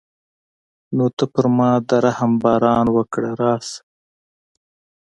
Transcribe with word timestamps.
نو 0.95 1.05
ته 1.17 1.25
پر 1.33 1.45
ما 1.57 1.69
د 1.87 1.89
رحم 2.05 2.31
باران 2.41 2.85
وکړه 2.95 3.31
راشه. 3.41 3.77